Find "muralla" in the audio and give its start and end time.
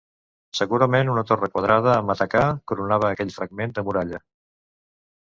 3.91-4.21